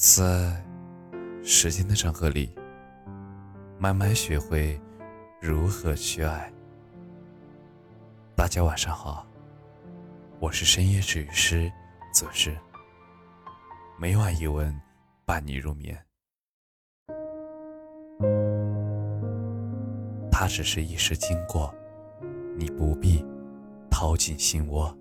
[0.00, 0.56] 在
[1.44, 2.54] 时间的长河里，
[3.78, 4.80] 慢慢学会
[5.42, 6.50] 如何去爱。
[8.34, 9.26] 大家晚上好，
[10.38, 11.70] 我是深夜治愈师
[12.14, 12.56] 则是
[13.98, 14.74] 每晚一问
[15.26, 16.02] 伴你入眠。
[20.32, 21.74] 它只是一时经过，
[22.56, 23.22] 你不必
[23.90, 24.96] 掏进心窝。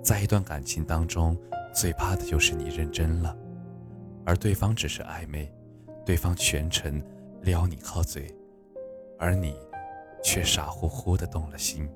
[0.00, 1.36] 在一段感情当中。
[1.76, 3.36] 最怕的就是你认真了，
[4.24, 5.52] 而对方只是暧昧，
[6.06, 7.02] 对方全程
[7.42, 8.34] 撩你靠嘴，
[9.18, 9.54] 而你
[10.24, 11.86] 却傻乎乎的动了心。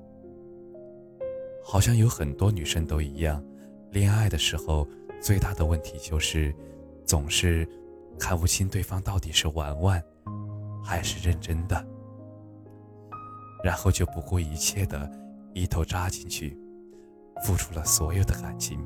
[1.65, 3.43] 好像有很多女生都一样，
[3.89, 4.87] 恋爱的时候
[5.19, 6.53] 最大的问题就是
[7.03, 7.67] 总是
[8.19, 10.03] 看不清对方到底是玩玩
[10.83, 11.83] 还是认真的，
[13.63, 15.11] 然后就不顾一切的
[15.55, 16.55] 一头扎进去，
[17.43, 18.79] 付出了所有的感情。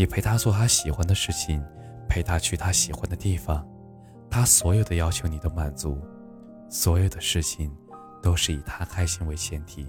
[0.00, 1.62] 你陪他做他喜欢的事情，
[2.08, 3.68] 陪他去他喜欢的地方，
[4.30, 6.00] 他所有的要求你都满足，
[6.70, 7.70] 所有的事情
[8.22, 9.86] 都是以他开心为前提，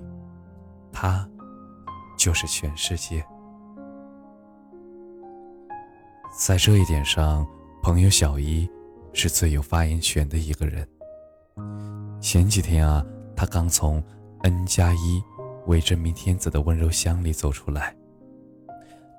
[0.91, 1.25] 他
[2.17, 3.25] 就是全世界。
[6.37, 7.47] 在这一点上，
[7.81, 8.69] 朋友小一
[9.13, 10.85] 是最有发言权的一个人。
[12.19, 13.01] 前几天啊，
[13.33, 14.03] 他刚从
[14.41, 15.23] N 加一
[15.67, 17.95] 为真命天子的温柔乡里走出来。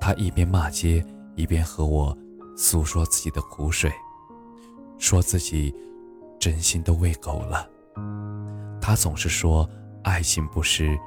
[0.05, 1.01] 他一边骂街，
[1.37, 2.17] 一边和我
[2.57, 3.89] 诉说自己的苦水，
[4.99, 5.73] 说自己
[6.41, 7.71] 真心都喂狗了。
[8.81, 9.71] 他总是说
[10.03, 10.99] 爱情不是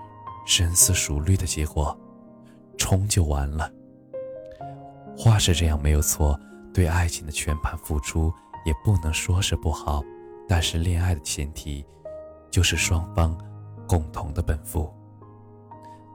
[0.45, 1.93] 深思熟虑的结果，
[2.77, 3.69] 冲就完了。
[5.17, 6.39] 话是这样没有错，
[6.73, 8.31] 对爱情的全盘付出
[8.65, 10.02] 也不能说是不好，
[10.47, 11.85] 但是恋爱的前提
[12.49, 13.37] 就是双方
[13.85, 14.89] 共同的奔赴。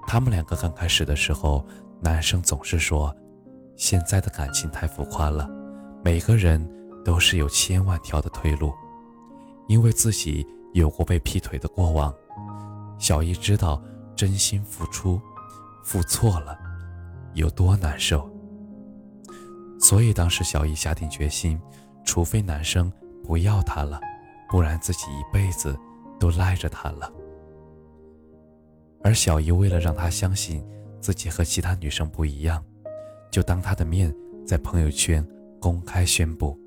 [0.06, 1.62] 他们两个刚开始的时候。
[2.03, 3.15] 男生总是说，
[3.77, 5.47] 现在的感情太浮夸了，
[6.03, 6.67] 每个人
[7.05, 8.73] 都是有千万条的退路，
[9.69, 12.12] 因为自己有过被劈腿的过往。
[12.99, 13.83] 小姨知道
[14.16, 15.21] 真心付出，
[15.84, 16.59] 付错了
[17.34, 18.31] 有多难受，
[19.78, 21.61] 所以当时小姨下定决心，
[22.03, 22.91] 除非男生
[23.22, 24.00] 不要她了，
[24.49, 25.78] 不然自己一辈子
[26.19, 27.12] 都赖着他了。
[29.03, 30.65] 而小姨为了让他相信。
[31.00, 32.62] 自己和其他女生不一样，
[33.31, 34.15] 就当他的面
[34.47, 35.27] 在朋友圈
[35.59, 36.59] 公开宣布，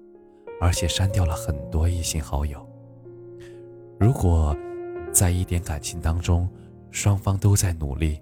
[0.60, 2.68] 而且删掉了很多异性好友。
[4.00, 4.56] 如果
[5.12, 6.50] 在一点感情当中，
[6.90, 8.20] 双方都在努力，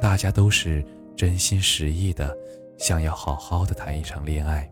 [0.00, 0.84] 大家都是
[1.16, 2.36] 真心实意的
[2.78, 4.70] 想要好好的谈一场恋爱，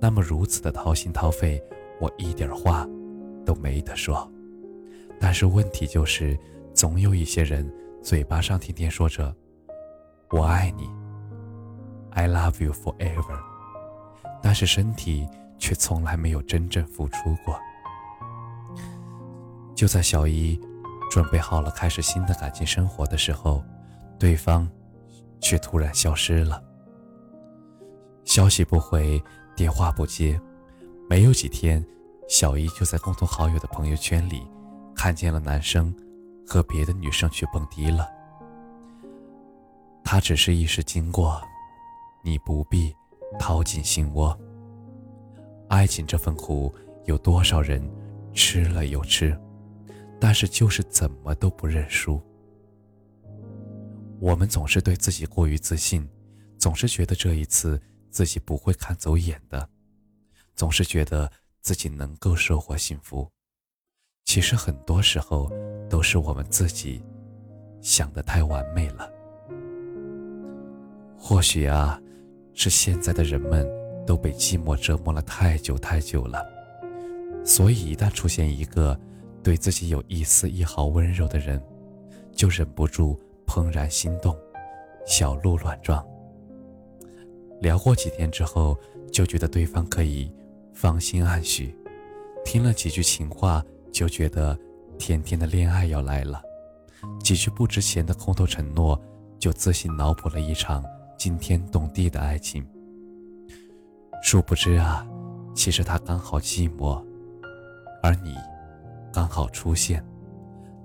[0.00, 1.62] 那么如此的掏心掏肺，
[2.00, 2.86] 我一点话
[3.46, 4.30] 都没得说。
[5.20, 6.38] 但是问题就是，
[6.74, 7.68] 总有一些人
[8.02, 9.34] 嘴巴上天天说着。
[10.30, 10.90] 我爱你
[12.10, 13.38] ，I love you forever。
[14.42, 15.26] 但是身体
[15.58, 17.58] 却从来没有真正付出过。
[19.74, 20.60] 就在小姨
[21.10, 23.64] 准备好了开始新的感情生活的时候，
[24.18, 24.68] 对方
[25.40, 26.62] 却突然消失了，
[28.24, 29.22] 消息不回，
[29.56, 30.38] 电话不接。
[31.08, 31.82] 没有几天，
[32.28, 34.46] 小姨就在共同好友的朋友圈里
[34.94, 35.94] 看见了男生
[36.46, 38.06] 和别的女生去蹦迪了。
[40.10, 41.38] 他只是一时经过，
[42.24, 42.96] 你不必
[43.38, 44.34] 掏进心窝。
[45.68, 46.74] 爱情这份苦，
[47.04, 47.86] 有多少人
[48.32, 49.38] 吃了又吃，
[50.18, 52.18] 但是就是怎么都不认输。
[54.18, 56.08] 我们总是对自己过于自信，
[56.56, 57.78] 总是觉得这一次
[58.10, 59.68] 自己不会看走眼的，
[60.56, 61.30] 总是觉得
[61.60, 63.28] 自己能够收获幸福。
[64.24, 65.52] 其实很多时候
[65.90, 67.04] 都是我们自己
[67.82, 69.17] 想的太完美了。
[71.18, 72.00] 或许啊，
[72.54, 73.68] 是现在的人们
[74.06, 76.42] 都被寂寞折磨了太久太久了，
[77.44, 78.98] 所以一旦出现一个
[79.42, 81.62] 对自己有一丝一毫温柔的人，
[82.32, 84.34] 就忍不住怦然心动，
[85.06, 86.02] 小鹿乱撞。
[87.60, 88.78] 聊过几天之后，
[89.12, 90.32] 就觉得对方可以
[90.72, 91.76] 放心暗许，
[92.44, 94.58] 听了几句情话，就觉得
[94.96, 96.40] 甜甜的恋爱要来了，
[97.20, 98.98] 几句不值钱的空头承诺，
[99.38, 100.82] 就自行脑补了一场。
[101.18, 102.64] 惊天动地的爱情，
[104.22, 105.04] 殊不知啊，
[105.52, 107.04] 其实他刚好寂寞，
[108.02, 108.36] 而你
[109.12, 110.02] 刚好出现，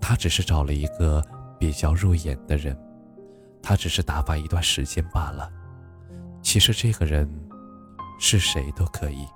[0.02, 1.24] 他只是找了一个
[1.60, 2.76] 比较入眼的人，
[3.62, 5.48] 他只是打发一段时间罢了。
[6.42, 7.30] 其实这个人
[8.20, 9.28] 是谁都可以，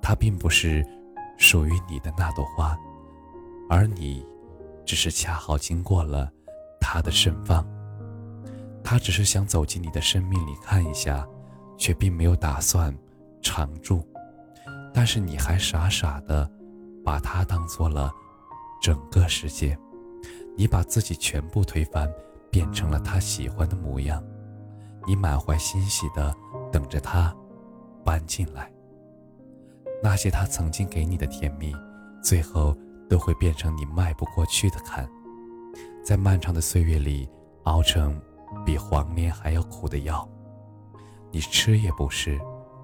[0.00, 0.82] 他并不是
[1.36, 2.74] 属于你的那朵花，
[3.68, 4.24] 而你
[4.86, 6.32] 只是恰好经过了
[6.80, 7.62] 他的盛放。
[8.90, 11.28] 他只是想走进你的生命里看一下，
[11.76, 12.96] 却并没有打算
[13.42, 14.02] 常住。
[14.94, 16.50] 但是你还傻傻的
[17.04, 18.10] 把他当做了
[18.80, 19.78] 整个世界，
[20.56, 22.10] 你把自己全部推翻，
[22.50, 24.24] 变成了他喜欢的模样。
[25.06, 26.34] 你满怀欣喜的
[26.72, 27.36] 等着他
[28.02, 28.72] 搬进来。
[30.02, 31.74] 那些他曾经给你的甜蜜，
[32.22, 32.74] 最后
[33.06, 35.06] 都会变成你迈不过去的坎，
[36.02, 37.28] 在漫长的岁月里
[37.64, 38.18] 熬成
[38.68, 40.28] 比黄连还要苦的药。
[41.30, 42.38] 你吃也不是，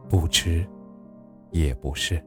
[0.09, 0.67] 不吃
[1.51, 2.25] 也不是。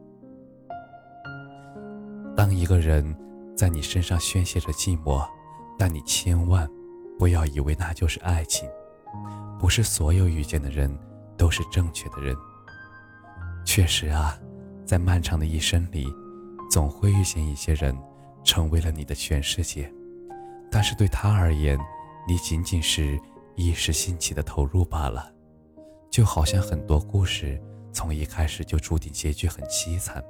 [2.36, 3.18] 当一个人
[3.56, 5.28] 在你身上宣泄着寂寞，
[5.76, 6.70] 但你千万
[7.18, 8.70] 不要以为那就是爱情。
[9.58, 10.96] 不是所有遇见的人
[11.36, 12.36] 都是正确的人。
[13.66, 14.38] 确实啊。
[14.86, 16.06] 在漫长的一生里，
[16.70, 17.98] 总会遇见一些人，
[18.44, 19.92] 成为了你的全世界。
[20.72, 21.78] 但是对他而言，
[22.28, 23.20] 你仅仅是
[23.58, 25.34] 一时兴起的投入罢了。
[26.10, 27.62] 就好像很多故事
[27.92, 30.24] 从一开始就注定结局很凄惨，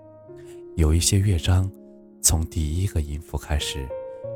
[0.76, 1.72] 有一些乐章
[2.24, 3.88] 从第一个音符开始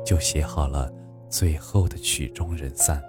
[0.06, 0.92] 就写好了
[1.28, 3.02] 最后的曲终人散。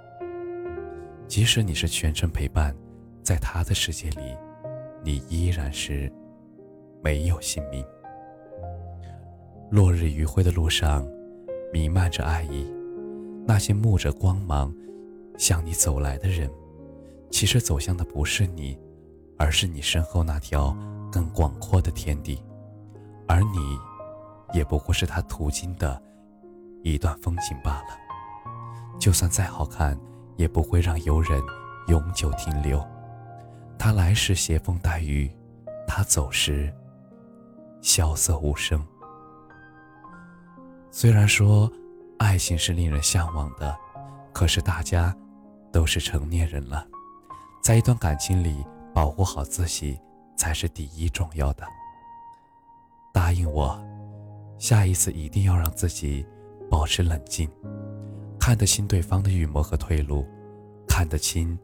[1.28, 2.76] 即使你是全程陪伴，
[3.22, 4.36] 在他的世界里，
[5.04, 6.12] 你依然是。
[7.06, 7.86] 没有姓名。
[9.70, 11.06] 落日余晖的路上，
[11.74, 12.66] 弥漫着爱意。
[13.46, 14.74] 那些沐着光芒
[15.38, 16.50] 向你走来的人，
[17.30, 18.80] 其实走向的不是你，
[19.38, 20.76] 而是你身后那条
[21.12, 22.44] 更广阔的天地。
[23.28, 23.78] 而你，
[24.54, 26.02] 也不过是他途经的
[26.84, 27.98] 一段风景罢了。
[29.00, 29.98] 就算再好看，
[30.36, 31.42] 也不会让游人
[31.88, 32.86] 永久停留。
[33.78, 35.32] 他来时携风带雨，
[35.88, 36.74] 他走时。
[37.82, 38.82] 萧瑟无声。
[40.90, 41.70] 虽然说
[42.18, 43.76] 爱情是令人向往的，
[44.32, 45.14] 可是大家
[45.74, 46.88] 都是成年人了，
[47.62, 50.00] 在一段感情里保护好自己
[50.38, 51.68] 才是第一重要的。
[53.14, 53.78] 答应我，
[54.58, 56.26] 下一次一定要让自己
[56.70, 57.50] 保持冷静，
[58.40, 60.26] 看得清对方的预谋和退路，
[60.88, 61.60] 看得清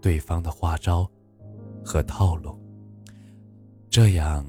[0.00, 1.10] 对方的花招
[1.84, 2.56] 和套路，
[3.90, 4.46] 这样。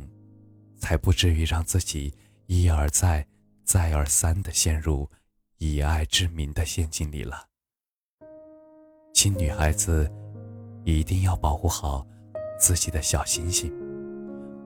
[0.78, 2.14] 才不至于让自己
[2.46, 3.26] 一而再、
[3.64, 5.10] 再而三的陷入
[5.58, 7.48] 以爱之名的陷阱里了。
[9.34, 10.10] 女孩子，
[10.84, 12.06] 一定要保护好
[12.60, 13.74] 自己的小星星，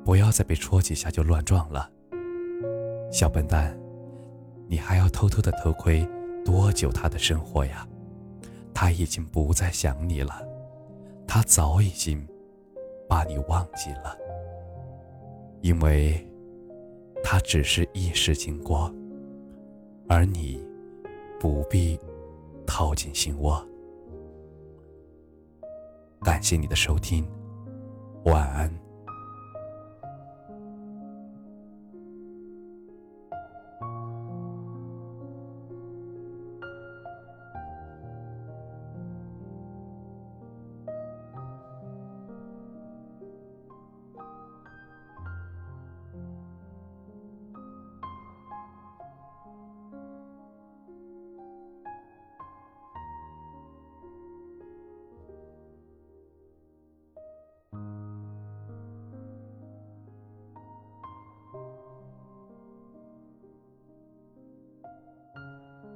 [0.04, 1.90] 不要再被戳几下就乱撞了。
[3.12, 3.78] 小笨蛋，
[4.68, 6.08] 你还要偷偷的偷窥
[6.44, 7.88] 多久他的生活呀？
[8.74, 10.42] 他已经不再想你了，
[11.28, 12.26] 他早已经
[13.08, 14.18] 把你忘记了。
[15.62, 16.26] 因为，
[17.24, 18.94] 他只是一时经过，
[20.08, 20.66] 而你
[21.40, 22.00] 不必
[22.66, 23.62] 掏进心窝。
[26.22, 27.26] 感谢你的收听，
[28.26, 28.89] 晚安。